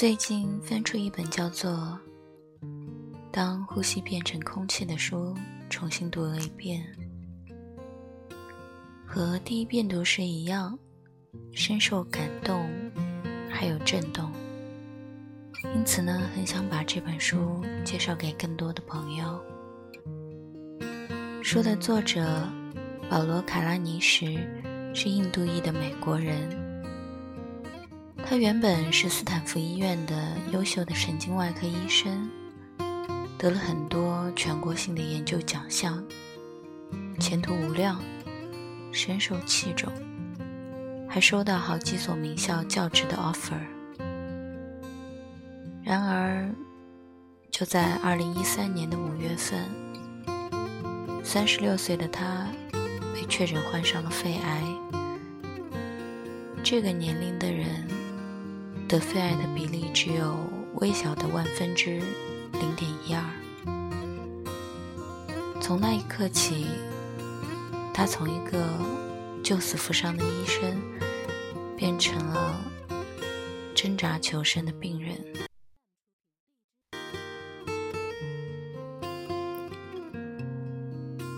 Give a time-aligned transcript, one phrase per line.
[0.00, 1.70] 最近翻出一本叫做
[3.30, 5.36] 《当呼吸变成空气》的书，
[5.68, 6.82] 重新读了一遍，
[9.06, 10.78] 和第一遍读时一样，
[11.52, 12.66] 深受感动，
[13.50, 14.32] 还有震动。
[15.74, 19.38] 因此呢，很想把这本书介绍给更多的朋友。
[21.42, 22.48] 书的作者
[23.10, 24.34] 保罗·卡拉尼什
[24.94, 26.58] 是印度裔的美国人。
[28.30, 30.14] 他原本是斯坦福医院的
[30.52, 32.30] 优秀的神经外科医生，
[33.36, 36.00] 得了很多全国性的研究奖项，
[37.18, 38.00] 前途无量，
[38.92, 39.92] 深受器重，
[41.08, 43.58] 还收到好几所名校教职的 offer。
[45.82, 46.48] 然而，
[47.50, 49.58] 就在二零一三年的五月份，
[51.24, 52.46] 三十六岁的他
[53.12, 54.62] 被确诊患上了肺癌。
[56.62, 57.98] 这个年龄的人。
[58.90, 60.36] 得肺癌的比例只有
[60.80, 62.02] 微小的万分之
[62.54, 63.22] 零点一二。
[65.60, 66.66] 从那一刻起，
[67.94, 68.66] 他从一个
[69.44, 70.76] 救死扶伤的医生，
[71.76, 72.60] 变成了
[73.76, 75.24] 挣扎求生的病人。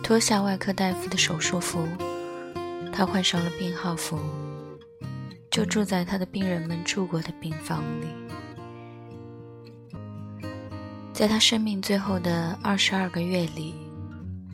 [0.02, 1.86] 脱下外科大夫的手术服，
[2.90, 4.18] 他换上了病号服。
[5.52, 8.06] 就住在他的病人们住过的病房里，
[11.12, 13.74] 在他生命最后的二十二个月里，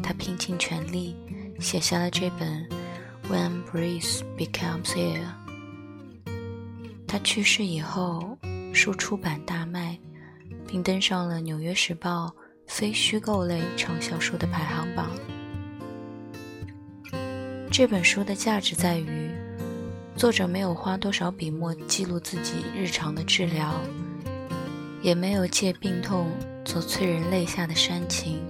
[0.02, 1.14] 他拼尽全力
[1.60, 2.68] 写下了这本
[3.30, 5.22] 《When Breeze Becomes Air》。
[7.06, 8.36] 他去世以后，
[8.74, 9.96] 书出版大卖，
[10.66, 12.26] 并登上了《纽约时报》
[12.66, 15.12] 非虚构类畅销书的排行榜。
[17.70, 19.30] 这本书的价值在于。
[20.18, 23.72] 作者没有花多少笔墨记录自己日常的治疗，
[25.00, 26.26] 也没有借病痛
[26.64, 28.40] 做催人泪下的煽情，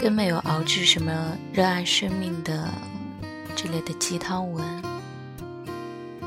[0.00, 2.68] 更没有熬制什么热爱生命的
[3.54, 4.64] 这类的鸡汤文。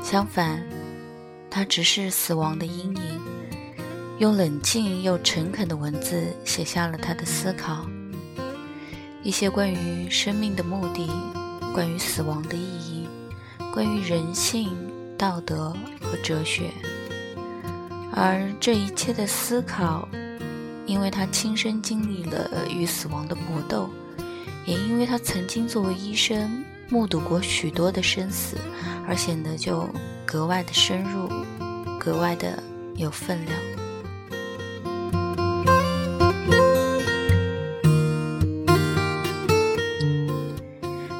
[0.02, 0.62] 相反，
[1.50, 3.20] 他直视死亡的阴影，
[4.18, 7.86] 用冷静又诚恳的文字写下了他的思考，
[9.22, 11.06] 一些关于生命的目的，
[11.74, 12.95] 关于死亡的意义。
[13.76, 14.74] 关于人性、
[15.18, 15.68] 道德
[16.00, 16.70] 和哲学，
[18.10, 20.08] 而这一切的思考，
[20.86, 23.90] 因为他亲身经历了与死亡的搏斗，
[24.64, 28.56] 也因为他曾经作为医生目睹过许多的生死，
[29.06, 29.86] 而显得就
[30.24, 31.28] 格外的深入，
[32.00, 32.58] 格外的
[32.94, 33.58] 有分量。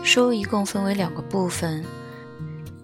[0.02, 1.84] 书一共分为两个部分。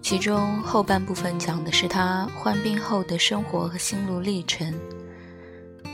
[0.03, 4.71] 其中后半部分讲的是他患病后的生活和心路历程，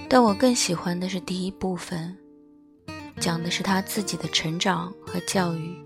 [0.09, 2.17] 但我更喜欢的是第一部分，
[3.19, 5.77] 讲的是他自己的成长和教育，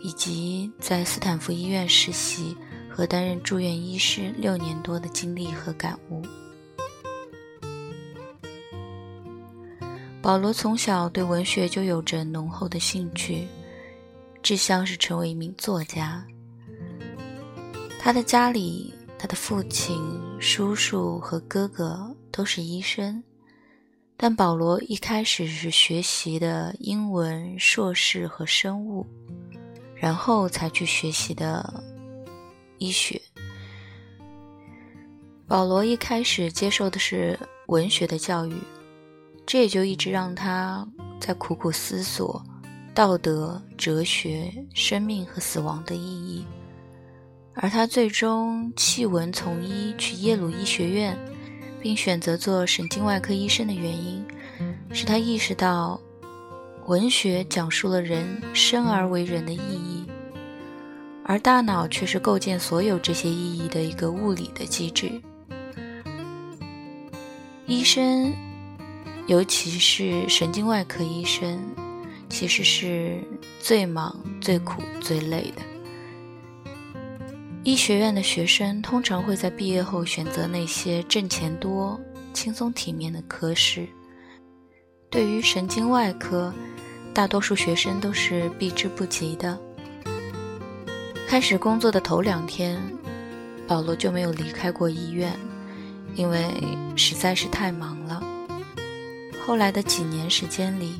[0.00, 2.56] 以及在斯坦福医院实习
[2.88, 6.22] 和担任住院医师六年多的经历和感悟。
[10.22, 13.46] 保罗从小对文学就有着浓厚的兴趣，
[14.40, 16.24] 志向是成为一名作家。
[18.06, 20.00] 他的家里，他的父亲、
[20.38, 23.20] 叔叔和哥哥都是医生，
[24.16, 29.04] 但保罗一开始是学习的英文硕士和生物，
[29.96, 31.82] 然后才去学习的
[32.78, 33.20] 医学。
[35.48, 38.54] 保罗一开始接受的是文学的教育，
[39.44, 40.86] 这也就一直让他
[41.18, 42.40] 在苦苦思索
[42.94, 46.44] 道德、哲学、生命和死亡的意义。
[47.58, 51.18] 而他最终弃文从医去耶鲁医学院，
[51.80, 54.22] 并选择做神经外科医生的原因，
[54.92, 55.98] 是他意识到，
[56.84, 60.06] 文学讲述了人生而为人的意义，
[61.24, 65.10] 而大脑却是构建所有这些意义的一个物理的机制。
[67.64, 68.34] 医生，
[69.26, 71.58] 尤其是神经外科医生，
[72.28, 73.18] 其实是
[73.58, 75.75] 最忙、最苦、最累的。
[77.66, 82.00] 医学院的学生通常会在毕业后选择那些挣钱多、
[82.32, 83.88] 轻松体面的科室。
[85.10, 86.54] 对于神经外科，
[87.12, 89.58] 大多数学生都是避之不及的。
[91.26, 92.80] 开始工作的头两天，
[93.66, 95.36] 保罗就没有离开过医院，
[96.14, 96.48] 因为
[96.94, 98.22] 实在是太忙了。
[99.44, 100.96] 后来的几年时间里，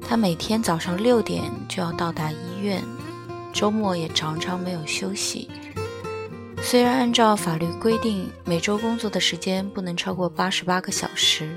[0.00, 2.80] 他每天早上六点就要到达医院，
[3.52, 5.50] 周末也常常没有休息。
[6.62, 11.50] 虽然按照法律规定，每周工作的时间不能超过八十八个小时，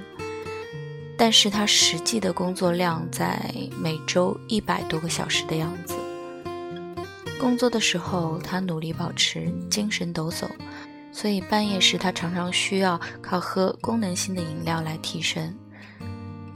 [1.15, 5.93] 但是他实际的工作量在每周一百多个小时的样子。
[7.39, 10.49] 工作的时候，他努力保持精神抖擞，
[11.11, 15.55] 所以半夜时他常常需要靠喝功能性的饮料来提神。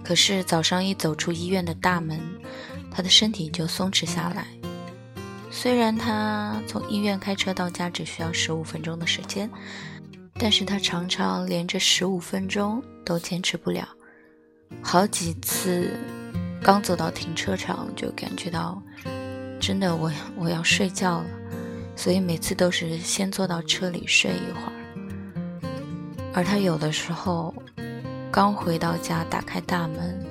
[0.03, 2.19] 可是早上一走出医院的大门，
[2.89, 4.47] 他的身体就松弛下来。
[5.49, 9.49] 虽然他从医院开车到家只需要十五分钟的时间，
[10.39, 13.87] 但是他常常连着十五分钟都坚持不了。
[14.81, 15.97] 好几次
[16.61, 18.81] 刚走到停车场就感觉到。
[19.59, 21.25] 真的，我我要睡觉了，
[21.95, 24.73] 所以每次都是先坐到车里睡一会儿。
[26.31, 27.51] 而他有的时候
[28.31, 30.23] 刚回到家，打开大门，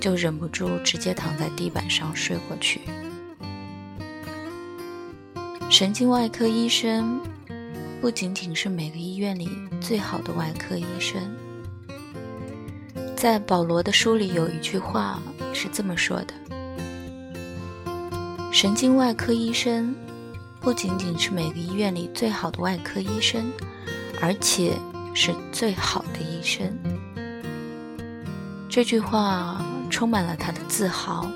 [0.00, 2.80] 就忍不住直接躺在地板上睡过去。
[5.68, 7.20] 神经外科医生
[8.00, 11.20] 不仅仅是每个医院里最好的外科医生，
[13.16, 15.20] 在保罗的书里有一句话
[15.52, 16.34] 是这么说的。
[18.52, 19.94] 神经外科医生
[20.60, 23.50] 不仅仅是每个医院里最好的外科医生，
[24.22, 24.72] 而且
[25.14, 26.72] 是最好的医生。
[28.68, 29.60] 这句话
[29.90, 31.28] 充满了他的自豪，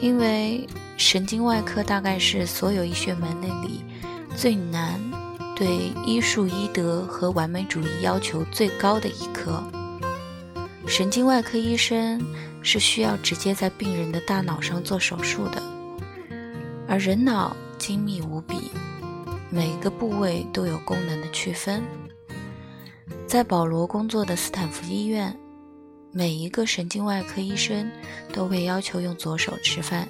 [0.00, 0.66] 因为
[0.98, 3.84] 神经外科大概是所有医学门类里
[4.36, 5.00] 最难、
[5.56, 9.62] 对医术医德和完美主义要求最高的一科。
[10.88, 12.20] 神经外科医生
[12.62, 15.62] 是需要直接在病人的大脑上做手术的。
[16.88, 18.72] 而人脑精密无比，
[19.50, 21.80] 每个部位都有功能的区分。
[23.26, 25.38] 在保罗工作的斯坦福医院，
[26.10, 27.88] 每一个神经外科医生
[28.32, 30.08] 都被要求用左手吃饭，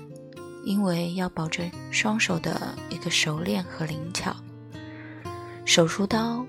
[0.64, 4.34] 因为要保证双手的一个熟练和灵巧。
[5.64, 6.44] 手术刀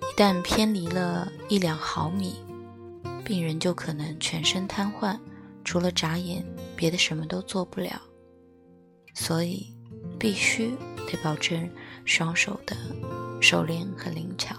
[0.00, 2.34] 一旦偏离了一两毫米，
[3.24, 5.18] 病人就可能全身瘫痪，
[5.64, 6.44] 除了眨眼，
[6.76, 8.00] 别的什么都做不了。
[9.14, 9.72] 所以，
[10.18, 10.76] 必须
[11.06, 11.70] 得保证
[12.04, 12.76] 双手的
[13.40, 14.54] 熟练和灵巧。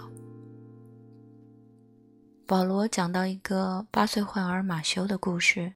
[2.46, 5.74] 保罗讲到一个八岁患儿马修的故事。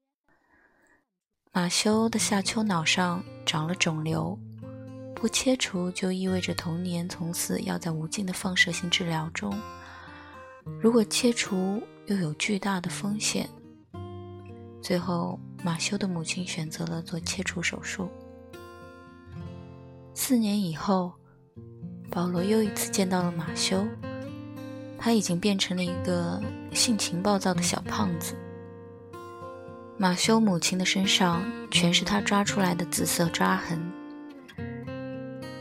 [1.54, 4.38] 马修的下丘脑上长了肿瘤，
[5.14, 9.52] 不切除就意味着童年从此要在无尽的放射性治疗中；
[10.80, 13.46] 如果切除，又有巨大的风险。
[14.80, 18.08] 最后，马修的母亲选择了做切除手术。
[20.14, 21.12] 四年以后，
[22.10, 23.86] 保罗又一次见到了马修。
[24.98, 26.40] 他已经变成了一个
[26.72, 28.34] 性情暴躁的小胖子。
[30.02, 33.80] 马修母亲的身上全是他抓出来的紫色抓痕。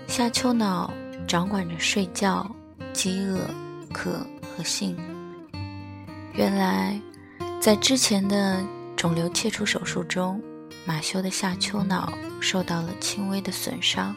[0.07, 0.91] 下丘脑
[1.27, 2.49] 掌管着睡觉、
[2.91, 3.47] 饥饿、
[3.93, 4.97] 渴和性。
[6.33, 6.99] 原来，
[7.59, 8.65] 在之前的
[8.95, 10.41] 肿瘤切除手术中，
[10.85, 14.15] 马修的下丘脑受到了轻微的损伤。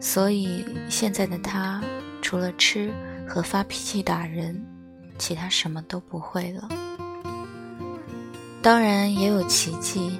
[0.00, 1.82] 所以现在的他，
[2.22, 2.94] 除了吃
[3.26, 4.64] 和发脾气打人，
[5.18, 6.68] 其他什么都不会了。
[8.62, 10.18] 当然也有奇迹，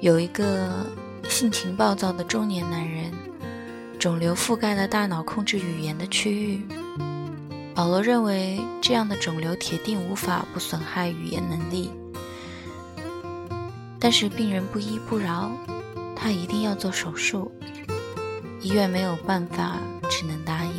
[0.00, 0.86] 有一个
[1.28, 3.10] 性情暴躁的中年男人，
[3.98, 6.62] 肿瘤覆盖了大脑控制语言的区域。
[7.74, 11.90] 保罗认为这样的肿瘤铁定无法不损害语言能力，
[13.98, 15.50] 但是病人不依不饶，
[16.14, 17.50] 他一定要做手术。
[18.60, 19.78] 医院没有办法，
[20.10, 20.72] 只能答应。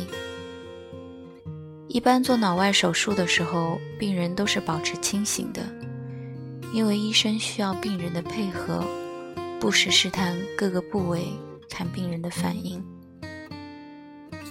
[1.88, 5.62] 一般做脑外手术的时候，病人都是保持清醒的，
[6.72, 8.84] 因为医生需要病人的配合，
[9.60, 11.28] 不时试探各个部位，
[11.68, 12.82] 看病人的反应。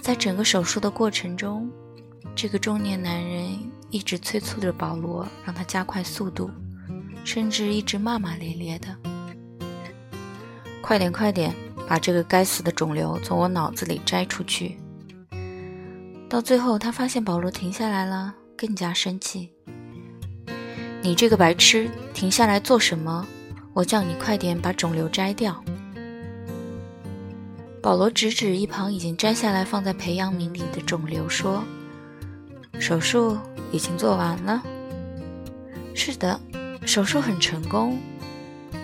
[0.00, 1.70] 在整个手术的过程中，
[2.34, 3.58] 这个中年男人
[3.90, 6.50] 一直催促着保罗，让他加快速度，
[7.24, 8.96] 甚至一直骂骂咧咧的
[10.80, 11.54] ：“快点，快点！”
[11.88, 14.78] 把这个该死的肿瘤从我脑子里摘出去。
[16.28, 19.51] 到最后，他发现保罗停下来了，更加生气
[21.02, 23.26] ：“你这个白痴，停下来做什么？
[23.74, 25.62] 我叫你快点把肿瘤摘掉。”
[27.82, 31.64] 保罗指指一旁已经摘下来放在培养皿里的肿瘤，说
[32.78, 33.36] ：“手术
[33.72, 34.62] 已经做完了。
[35.92, 36.40] ”“是的，
[36.86, 37.98] 手术很成功，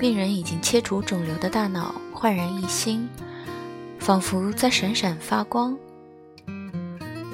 [0.00, 3.08] 病人已经切除肿瘤的大脑。”焕然一新，
[4.00, 5.78] 仿佛在闪闪发光。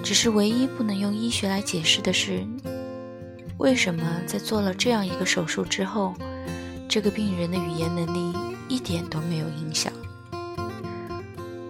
[0.03, 2.47] 只是唯一不能用医学来解释的是，
[3.59, 6.15] 为什么在做了这样一个手术之后，
[6.89, 8.37] 这个病人的语言能力
[8.69, 9.93] 一点都没有影响？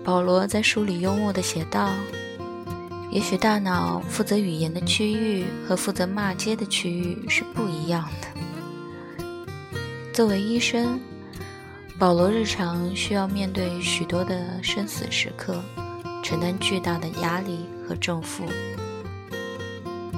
[0.03, 1.91] 保罗在书里幽默地写道
[3.11, 8.29] ：“也许大脑负责语言的区域和负责骂街的区域是不一样的。”
[10.12, 11.00] 作为医生，
[11.99, 15.62] 保罗日常需要面对许多的生死时刻，
[16.23, 18.45] 承担巨大的压力和重负。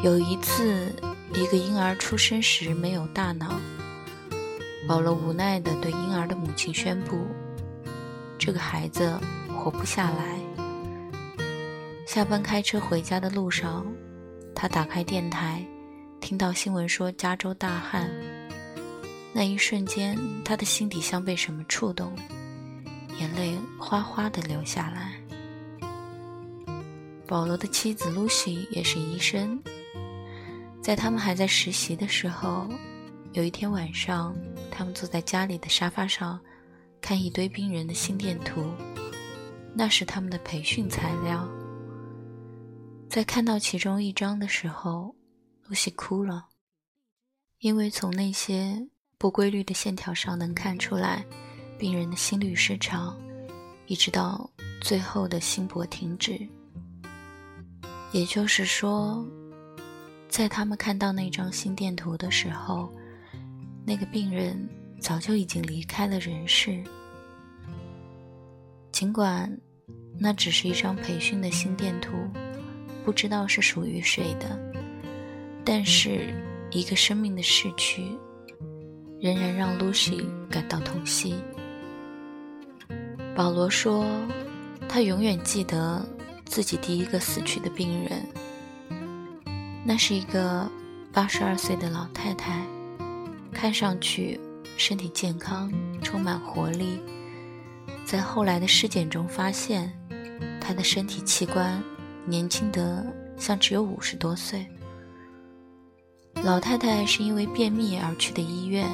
[0.02, 0.92] 有一次，
[1.36, 3.60] 一个婴儿出生时没有大脑，
[4.88, 7.26] 保罗无奈地对婴儿的母亲宣布
[8.38, 9.18] ：“这个孩子。”
[9.66, 10.38] 活不下来。
[12.06, 13.84] 下班开车回家的路上，
[14.54, 15.66] 他打开电台，
[16.20, 18.08] 听到新闻说加州大旱。
[19.32, 22.14] 那一瞬间，他的心底像被什么触动，
[23.18, 25.20] 眼泪哗哗地流下来。
[27.26, 29.60] 保罗的妻子露西也是医生，
[30.86, 32.68] 在他们还在实习的时候，
[33.32, 34.32] 有一天晚上，
[34.70, 36.38] 他们坐在家里的沙发上，
[37.00, 38.72] 看一堆病人的心电图。
[39.74, 41.44] 那是他们的培训材料。
[43.10, 45.12] 在看到其中一张的时候，
[45.64, 46.46] 露西哭了，
[47.58, 48.80] 因为从那些
[49.18, 51.26] 不规律的线条上能看出来，
[51.76, 53.18] 病人的心律失常，
[53.88, 54.48] 一直到
[54.80, 56.48] 最后的心搏停止。
[58.12, 59.26] 也就是说，
[60.28, 62.92] 在他们看到那张心电图的时候，
[63.84, 64.68] 那个病人
[65.00, 66.82] 早就已经离开了人世。
[68.92, 69.56] 尽管。
[70.18, 72.16] 那只是一张培训的心电图，
[73.04, 74.58] 不知道是属于谁的。
[75.62, 76.34] 但是，
[76.70, 78.02] 一个生命的逝去，
[79.20, 81.34] 仍然让露西感到痛惜。
[83.34, 84.06] 保罗说，
[84.88, 86.02] 他永远记得
[86.46, 88.26] 自己第一个死去的病人。
[89.88, 90.68] 那是一个
[91.12, 92.60] 八十二岁的老太太，
[93.52, 94.40] 看上去
[94.76, 96.98] 身体健康，充满活力。
[98.04, 99.92] 在后来的尸检中发现。
[100.60, 101.80] 她的身体器官
[102.24, 103.06] 年轻得
[103.38, 104.66] 像只有五十多岁。
[106.42, 108.84] 老太太是因为便秘而去的医院，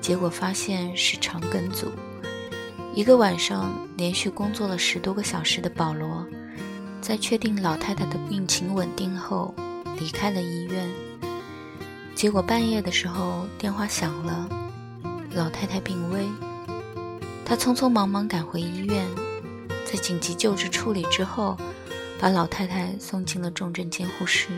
[0.00, 1.92] 结果发现是肠梗阻。
[2.94, 6.26] 一个晚上连续工作了十多个小时的保罗，
[7.02, 9.54] 在确定老太太的病情稳定后，
[10.00, 10.88] 离开了医院。
[12.14, 14.48] 结果半夜的时候电话响了，
[15.34, 16.26] 老太太病危，
[17.44, 19.06] 他匆匆忙忙赶回医院。
[19.84, 21.56] 在紧急救治处理之后，
[22.18, 24.48] 把老太太送进了重症监护室。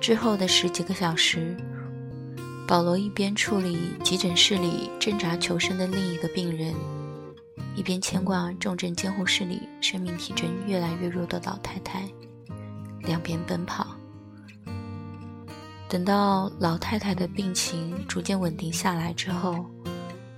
[0.00, 1.56] 之后的十几个小时，
[2.66, 6.74] 保罗一边处理急诊室里挣扎求生的另一个病人，
[7.74, 12.06] 一边牵挂重症监护室里生命体征越来越弱的老太太，
[13.08, 13.84] 两边奔跑。
[15.88, 19.66] 等到老太太的病情逐渐稳定下来之后，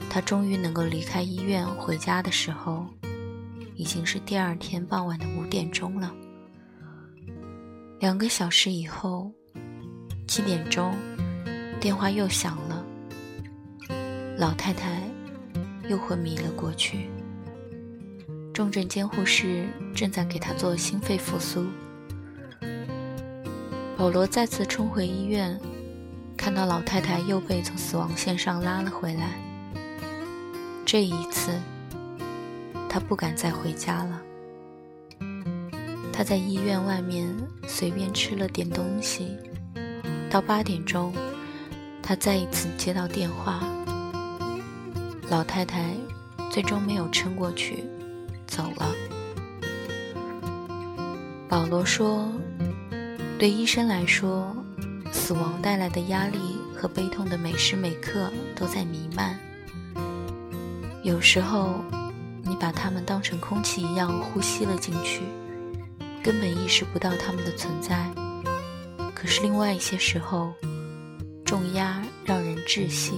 [0.08, 2.86] 她终于能够离开医院回家的时候。
[3.76, 6.14] 已经是第二天傍晚的五点钟了。
[7.98, 9.32] 两个小时以后，
[10.28, 10.94] 七点钟，
[11.80, 12.84] 电话又响了。
[14.36, 15.00] 老太太
[15.88, 17.08] 又昏迷了过去。
[18.52, 21.64] 重症监护室正在给她做心肺复苏。
[24.00, 25.60] 保罗再次冲回医院，
[26.34, 29.38] 看到老太太又被从死亡线上拉了回来。
[30.86, 31.52] 这一次。
[32.88, 34.22] 他不敢再回家了。
[36.12, 37.28] 他在医院外面
[37.68, 39.36] 随便吃了点东西。
[40.30, 41.12] 到八点钟，
[42.02, 43.60] 他再一次接到电话。
[45.28, 45.94] 老太太
[46.50, 47.84] 最终没有撑过去，
[48.46, 48.92] 走了。
[51.48, 52.26] 保罗说
[53.40, 54.54] ：“对医生来说，
[55.10, 56.38] 死亡带来的压力
[56.76, 59.34] 和悲痛的每时每刻都在弥漫。
[61.02, 61.82] 有时候。”
[62.42, 65.20] 你把它们当成空气一样呼吸了进去，
[66.20, 68.10] 根本意识不到它们的存在。
[69.14, 70.52] 可是另外一些时候，
[71.44, 73.12] 重压让人窒息。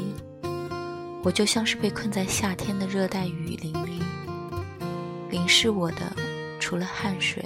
[1.22, 4.02] 我就像是被困在夏天的热带雨林里，
[5.30, 6.14] 淋湿我的
[6.60, 7.42] 除了汗水，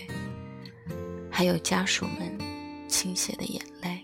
[1.31, 2.36] 还有家属们
[2.97, 4.03] 倾泻的眼泪。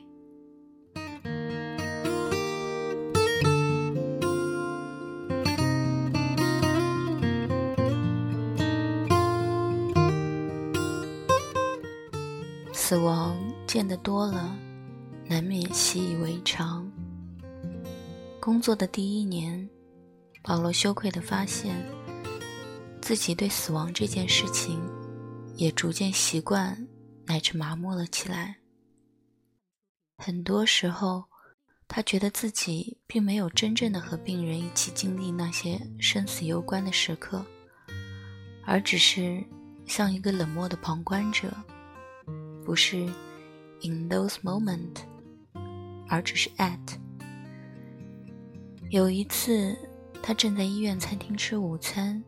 [12.70, 13.34] 死亡
[13.66, 14.54] 见得多了，
[15.26, 16.86] 难免习以为常。
[18.38, 19.66] 工作的第一年，
[20.42, 21.74] 保罗羞愧地发现，
[23.00, 24.78] 自己对死亡这件事情
[25.56, 26.86] 也逐渐习惯
[27.24, 28.61] 乃至麻木了起来。
[30.24, 31.24] 很多时候，
[31.88, 37.44] 他觉得自己并没有真正的和病人一起经历那些生死攸关的时刻，
[38.64, 39.42] 而只是
[39.84, 41.52] 像一个冷漠的旁观者，
[42.64, 42.98] 不是
[43.82, 44.98] in those moment，
[46.08, 46.78] 而只是 at。
[48.90, 49.76] 有一次，
[50.22, 52.22] 他正在医院餐厅吃午餐，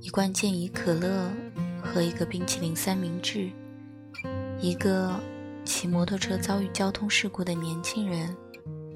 [0.00, 1.30] 一罐健怡可乐
[1.80, 3.52] 和一个冰淇淋三明治，
[4.60, 5.14] 一个
[5.68, 8.34] 骑摩托车遭遇交通事故的年轻人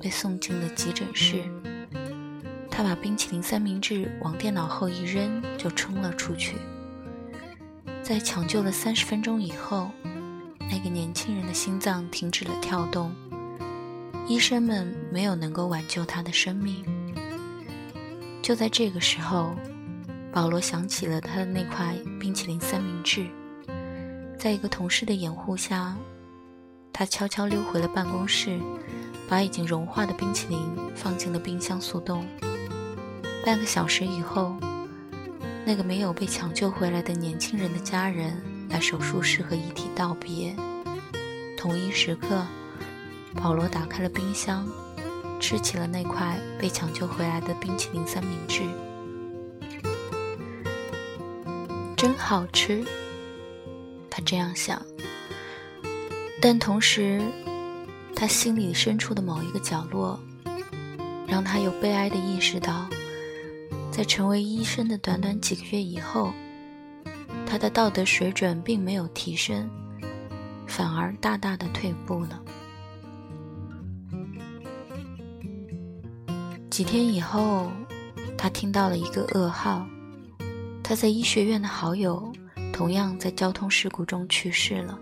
[0.00, 1.44] 被送进了急诊室。
[2.70, 6.56] 他把冰淇淋三明治往电脑后一扔，就冲了出去。
[8.02, 9.90] 在抢救了三十分钟以后，
[10.60, 13.14] 那个年轻人的心脏停止了跳动，
[14.26, 16.82] 医生们没有能够挽救他的生命。
[18.40, 19.54] 就在这个时候，
[20.32, 23.26] 保罗想起了他的那块冰淇淋三明治，
[24.38, 25.94] 在一个同事的掩护下，
[26.92, 28.60] 他悄悄溜回了办公室，
[29.28, 30.60] 把已经融化的冰淇淋
[30.94, 32.26] 放进了冰箱速冻。
[33.44, 34.54] 半个小时以后，
[35.64, 40.54] 那个没有被抢救回来的年轻人的家人来手术室和遗体道别。
[41.56, 42.44] 同一时刻，
[43.34, 44.68] 保罗打开了冰箱，
[45.40, 48.62] 吃起了那块被抢救回来的冰淇淋三明治，
[51.96, 52.84] 真好吃。
[54.10, 54.80] 他这样想，
[56.44, 57.22] 但同时，
[58.16, 60.18] 他心里深处的某一个角落，
[61.24, 62.90] 让他又悲哀的意识到。
[63.92, 66.32] 在成为医生的短短几个月以后，
[67.46, 69.70] 他的道德水准并没有提升，
[70.66, 72.42] 反而大大的退步了。
[76.68, 77.70] 几天以后，
[78.36, 79.86] 他听到了一个噩耗：
[80.82, 82.32] 他在医学院的好友
[82.72, 84.98] 同样在交通事故中去世了。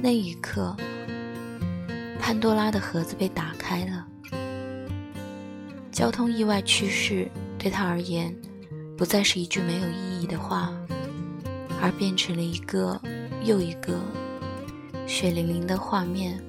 [0.00, 0.76] 那一刻，
[2.20, 4.06] 潘多拉的盒子被打开了。
[5.90, 7.28] 交通意外去世
[7.58, 8.32] 对他而言，
[8.96, 10.72] 不再是一句没有意义的话，
[11.82, 13.00] 而变成了一个
[13.42, 13.98] 又一个
[15.04, 16.40] 血淋淋的画面，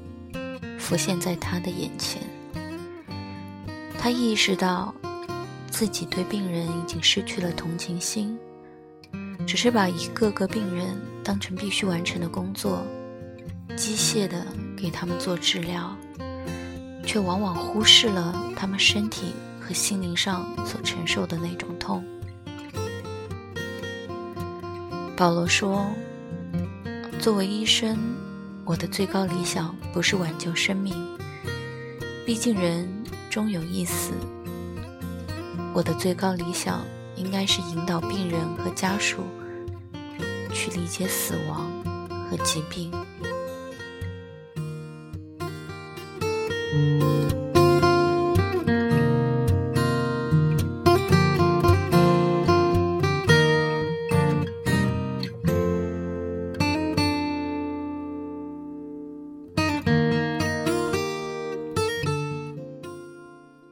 [0.78, 2.22] 浮现在他的眼前。
[3.98, 4.94] 他意识到，
[5.72, 8.38] 自己对病人已经失去了同情心，
[9.48, 12.86] 只是把一个个病人当成必须完成的工作，
[13.80, 15.96] 机械的给他们做治疗。
[17.10, 22.06] 却往往忽视了他们身体和心灵上所承受的那种痛。
[25.18, 25.88] 保罗说
[27.20, 27.98] ：“作为医生，
[28.64, 30.94] 我的最高理想不是挽救生命，
[32.28, 32.88] 毕竟人
[33.28, 34.12] 终有一死。
[35.74, 39.24] 我的最高理想应该是引导病人和家属
[40.54, 41.72] 去理解死亡
[42.30, 42.92] 和疾病。”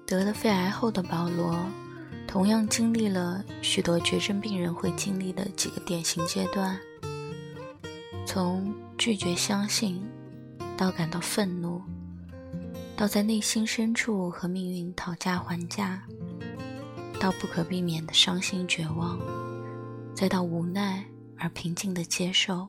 [0.05, 1.59] 得了肺癌后的保罗，
[2.25, 6.79] 同样经历了许多绝症病人会经历的几个典型阶段：
[8.25, 10.01] 从拒绝相信，
[10.77, 11.81] 到感到愤怒。
[12.97, 16.01] 到在内心深处和命运讨价还价，
[17.19, 19.19] 到不可避免的伤心绝望，
[20.15, 21.05] 再到无奈
[21.37, 22.67] 而平静的接受。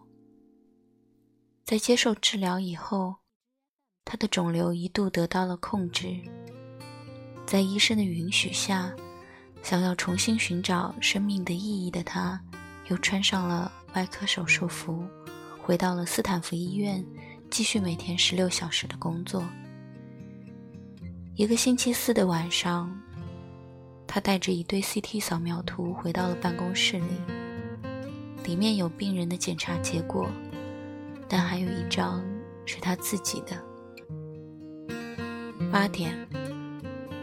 [1.64, 3.16] 在接受治疗以后，
[4.04, 6.20] 他的肿瘤一度得到了控制。
[7.46, 8.94] 在医生的允许下，
[9.62, 12.38] 想要重新寻找生命的意义的他，
[12.88, 15.02] 又穿上了外科手术服，
[15.62, 17.02] 回到了斯坦福医院，
[17.50, 19.42] 继续每天十六小时的工作。
[21.38, 22.90] 一个星期四的晚上，
[24.08, 27.06] 他带着一堆 CT 扫描图回到了办公室里。
[28.42, 30.26] 里面有病人的检查结果，
[31.28, 32.24] 但还有一张
[32.66, 33.56] 是他自己的。
[35.70, 36.12] 八点，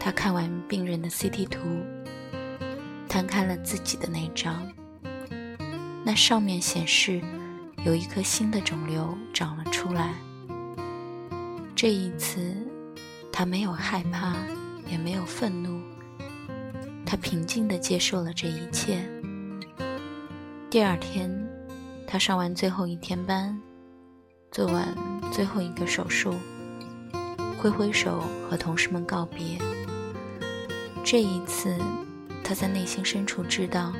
[0.00, 1.60] 他看完病人的 CT 图，
[3.06, 4.66] 摊开了自己的那张。
[6.02, 7.20] 那上面显示
[7.84, 10.14] 有一颗新的肿瘤长了出来。
[11.74, 12.56] 这一次。
[13.38, 14.34] 他没有害怕，
[14.90, 15.78] 也没有愤怒，
[17.04, 19.06] 他平静地接受了这一切。
[20.70, 21.30] 第二天，
[22.06, 23.60] 他上完最后一天班，
[24.50, 24.88] 做完
[25.30, 26.34] 最后一个手术，
[27.58, 29.58] 挥挥手和同事们告别。
[31.04, 31.76] 这一次，
[32.42, 33.92] 他在内心深处知道，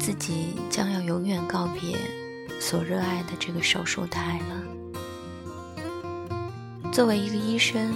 [0.00, 1.98] 自己将要永远告别
[2.58, 4.73] 所热爱的这个手术台了。
[6.94, 7.92] 作为一个医生，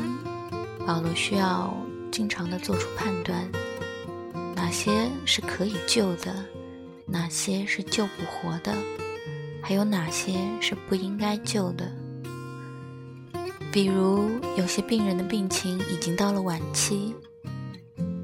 [0.84, 1.72] 保罗需要
[2.10, 3.48] 经常的做出判断，
[4.56, 6.44] 哪些是可以救的，
[7.06, 8.74] 哪些是救不活的，
[9.62, 11.88] 还有哪些是不应该救的。
[13.70, 17.14] 比如，有些病人的病情已经到了晚期，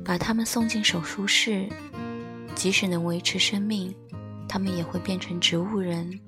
[0.04, 1.68] 把他们送进手术室，
[2.56, 3.94] 即使能维持生命，
[4.48, 6.18] 他们也会变成植物人，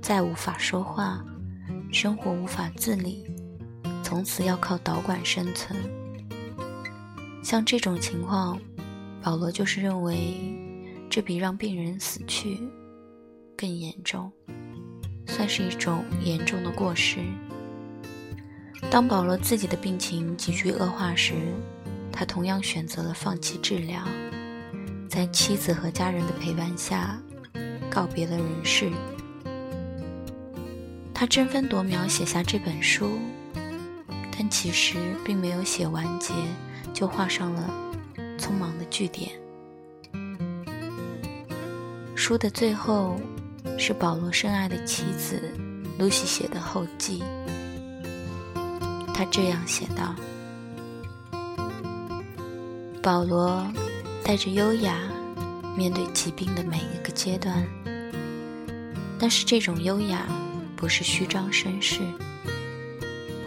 [0.00, 1.20] 再无法说话，
[1.90, 3.26] 生活无法自理，
[4.06, 5.76] 从此要靠导管生存。
[7.42, 8.56] 像这种情况，
[9.20, 10.36] 保罗就是认为，
[11.10, 12.56] 这比让病人死去
[13.56, 14.30] 更严重，
[15.26, 17.18] 算是一种严重的过失。
[18.88, 21.34] 当保罗自己的病情急剧恶化时，
[22.12, 24.04] 他同样选择了放弃治疗，
[25.08, 27.20] 在妻子和家人的陪伴下
[27.90, 28.88] 告别了人世。
[31.12, 33.10] 他争分夺秒写下这本书，
[34.38, 36.34] 但其实并没有写完结，
[36.92, 37.70] 就画上了
[38.38, 39.30] 匆忙的句点。
[42.14, 43.16] 书的最后
[43.78, 45.40] 是保罗深爱的妻子
[45.98, 47.22] 露西写的后记。
[49.14, 50.14] 他这样写道
[53.02, 53.66] ：“保罗
[54.22, 54.98] 带着优雅
[55.76, 57.66] 面对疾病的每一个阶段，
[59.18, 60.26] 但是这种优雅
[60.74, 62.00] 不是虚张声势，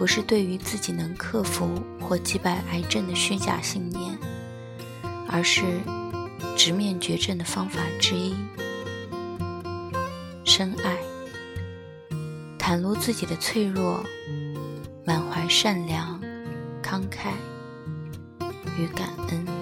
[0.00, 1.68] 不是对于自己能克服
[2.00, 4.18] 或击败癌症的虚假信念，
[5.28, 5.62] 而是
[6.56, 8.34] 直面绝症的方法之一——
[10.42, 10.96] 深爱，
[12.58, 14.02] 袒露自己的脆弱。”
[15.04, 16.18] 满怀善良、
[16.82, 17.32] 慷慨
[18.78, 19.59] 与感恩。